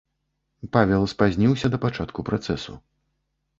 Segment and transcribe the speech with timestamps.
[0.77, 2.73] Павел спазніўся да пачатку працэсу.